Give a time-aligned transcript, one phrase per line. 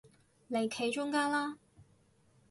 [0.49, 1.59] 嚟企中間啦